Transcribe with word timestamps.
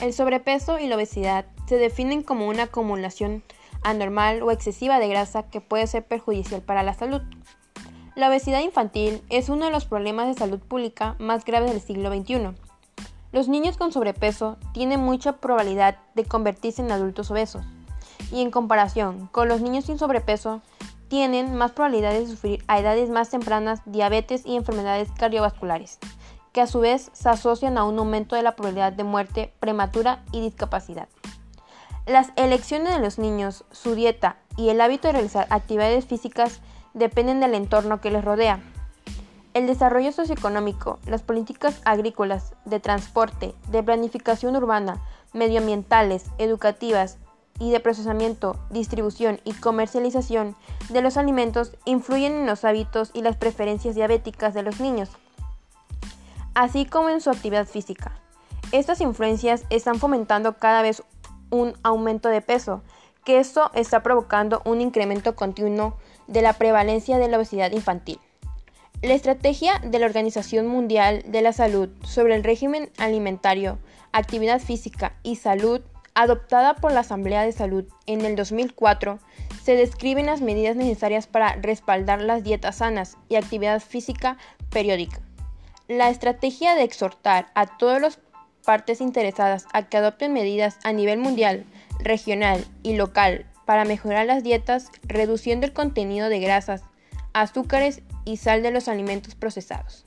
El 0.00 0.12
sobrepeso 0.12 0.78
y 0.78 0.86
la 0.86 0.96
obesidad 0.96 1.46
se 1.66 1.78
definen 1.78 2.22
como 2.22 2.48
una 2.48 2.64
acumulación 2.64 3.42
anormal 3.82 4.42
o 4.42 4.50
excesiva 4.50 4.98
de 4.98 5.08
grasa 5.08 5.44
que 5.44 5.62
puede 5.62 5.86
ser 5.86 6.04
perjudicial 6.04 6.60
para 6.60 6.82
la 6.82 6.92
salud. 6.92 7.22
La 8.14 8.28
obesidad 8.28 8.60
infantil 8.60 9.22
es 9.30 9.48
uno 9.48 9.64
de 9.64 9.70
los 9.70 9.86
problemas 9.86 10.26
de 10.26 10.34
salud 10.34 10.60
pública 10.60 11.16
más 11.18 11.44
graves 11.44 11.70
del 11.70 11.80
siglo 11.80 12.14
XXI. 12.14 12.54
Los 13.32 13.48
niños 13.48 13.78
con 13.78 13.90
sobrepeso 13.90 14.58
tienen 14.72 15.00
mucha 15.00 15.38
probabilidad 15.38 15.98
de 16.14 16.24
convertirse 16.24 16.82
en 16.82 16.92
adultos 16.92 17.30
obesos 17.30 17.64
y 18.30 18.42
en 18.42 18.50
comparación 18.50 19.28
con 19.28 19.48
los 19.48 19.60
niños 19.60 19.86
sin 19.86 19.98
sobrepeso 19.98 20.60
tienen 21.08 21.54
más 21.54 21.72
probabilidades 21.72 22.28
de 22.28 22.34
sufrir 22.34 22.64
a 22.68 22.78
edades 22.78 23.10
más 23.10 23.30
tempranas 23.30 23.80
diabetes 23.86 24.44
y 24.44 24.56
enfermedades 24.56 25.10
cardiovasculares, 25.12 25.98
que 26.56 26.62
a 26.62 26.66
su 26.66 26.80
vez 26.80 27.10
se 27.12 27.28
asocian 27.28 27.76
a 27.76 27.84
un 27.84 27.98
aumento 27.98 28.34
de 28.34 28.42
la 28.42 28.56
probabilidad 28.56 28.90
de 28.90 29.04
muerte 29.04 29.52
prematura 29.60 30.24
y 30.32 30.40
discapacidad. 30.40 31.06
Las 32.06 32.28
elecciones 32.36 32.94
de 32.94 32.98
los 32.98 33.18
niños, 33.18 33.66
su 33.72 33.94
dieta 33.94 34.38
y 34.56 34.70
el 34.70 34.80
hábito 34.80 35.06
de 35.06 35.12
realizar 35.12 35.46
actividades 35.50 36.06
físicas 36.06 36.62
dependen 36.94 37.40
del 37.40 37.52
entorno 37.52 38.00
que 38.00 38.10
les 38.10 38.24
rodea. 38.24 38.60
El 39.52 39.66
desarrollo 39.66 40.12
socioeconómico, 40.12 40.98
las 41.04 41.20
políticas 41.20 41.82
agrícolas, 41.84 42.54
de 42.64 42.80
transporte, 42.80 43.54
de 43.68 43.82
planificación 43.82 44.56
urbana, 44.56 45.02
medioambientales, 45.34 46.24
educativas 46.38 47.18
y 47.58 47.70
de 47.70 47.80
procesamiento, 47.80 48.58
distribución 48.70 49.40
y 49.44 49.52
comercialización 49.52 50.56
de 50.88 51.02
los 51.02 51.18
alimentos 51.18 51.76
influyen 51.84 52.32
en 52.32 52.46
los 52.46 52.64
hábitos 52.64 53.10
y 53.12 53.20
las 53.20 53.36
preferencias 53.36 53.94
diabéticas 53.94 54.54
de 54.54 54.62
los 54.62 54.80
niños, 54.80 55.10
así 56.56 56.86
como 56.86 57.10
en 57.10 57.20
su 57.20 57.28
actividad 57.28 57.66
física. 57.66 58.18
Estas 58.72 59.02
influencias 59.02 59.64
están 59.68 60.00
fomentando 60.00 60.56
cada 60.56 60.80
vez 60.80 61.02
un 61.50 61.74
aumento 61.82 62.30
de 62.30 62.40
peso, 62.40 62.82
que 63.24 63.38
esto 63.38 63.70
está 63.74 64.02
provocando 64.02 64.62
un 64.64 64.80
incremento 64.80 65.36
continuo 65.36 65.98
de 66.26 66.40
la 66.40 66.54
prevalencia 66.54 67.18
de 67.18 67.28
la 67.28 67.36
obesidad 67.36 67.72
infantil. 67.72 68.18
La 69.02 69.12
estrategia 69.12 69.80
de 69.84 69.98
la 69.98 70.06
Organización 70.06 70.66
Mundial 70.66 71.22
de 71.26 71.42
la 71.42 71.52
Salud 71.52 71.90
sobre 72.02 72.34
el 72.34 72.42
régimen 72.42 72.90
alimentario, 72.96 73.78
actividad 74.12 74.58
física 74.58 75.12
y 75.22 75.36
salud 75.36 75.82
adoptada 76.14 76.74
por 76.76 76.90
la 76.90 77.00
Asamblea 77.00 77.42
de 77.42 77.52
Salud 77.52 77.84
en 78.06 78.24
el 78.24 78.34
2004, 78.34 79.18
se 79.62 79.76
describen 79.76 80.24
las 80.24 80.40
medidas 80.40 80.74
necesarias 80.74 81.26
para 81.26 81.56
respaldar 81.56 82.22
las 82.22 82.42
dietas 82.42 82.76
sanas 82.76 83.18
y 83.28 83.36
actividad 83.36 83.80
física 83.80 84.38
periódica. 84.70 85.25
La 85.88 86.10
estrategia 86.10 86.74
de 86.74 86.82
exhortar 86.82 87.46
a 87.54 87.66
todas 87.78 88.00
las 88.00 88.18
partes 88.64 89.00
interesadas 89.00 89.66
a 89.72 89.88
que 89.88 89.96
adopten 89.96 90.32
medidas 90.32 90.78
a 90.82 90.92
nivel 90.92 91.18
mundial, 91.18 91.64
regional 92.00 92.64
y 92.82 92.96
local 92.96 93.46
para 93.64 93.84
mejorar 93.84 94.26
las 94.26 94.42
dietas, 94.42 94.90
reduciendo 95.04 95.66
el 95.66 95.72
contenido 95.72 96.28
de 96.28 96.40
grasas, 96.40 96.82
azúcares 97.32 98.02
y 98.24 98.38
sal 98.38 98.62
de 98.62 98.72
los 98.72 98.88
alimentos 98.88 99.34
procesados 99.34 100.06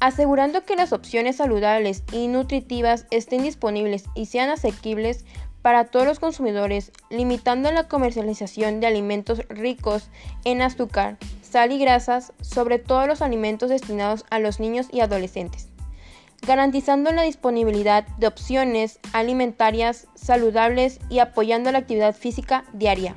asegurando 0.00 0.64
que 0.64 0.76
las 0.76 0.92
opciones 0.92 1.36
saludables 1.36 2.02
y 2.12 2.28
nutritivas 2.28 3.06
estén 3.10 3.42
disponibles 3.42 4.04
y 4.14 4.26
sean 4.26 4.50
asequibles 4.50 5.24
para 5.66 5.86
todos 5.86 6.06
los 6.06 6.20
consumidores, 6.20 6.92
limitando 7.10 7.72
la 7.72 7.88
comercialización 7.88 8.78
de 8.78 8.86
alimentos 8.86 9.40
ricos 9.48 10.10
en 10.44 10.62
azúcar, 10.62 11.18
sal 11.42 11.72
y 11.72 11.78
grasas, 11.80 12.32
sobre 12.40 12.78
todo 12.78 13.08
los 13.08 13.20
alimentos 13.20 13.68
destinados 13.68 14.24
a 14.30 14.38
los 14.38 14.60
niños 14.60 14.86
y 14.92 15.00
adolescentes, 15.00 15.66
garantizando 16.46 17.10
la 17.10 17.22
disponibilidad 17.22 18.06
de 18.16 18.28
opciones 18.28 19.00
alimentarias 19.12 20.06
saludables 20.14 21.00
y 21.10 21.18
apoyando 21.18 21.72
la 21.72 21.78
actividad 21.78 22.14
física 22.14 22.64
diaria. 22.72 23.16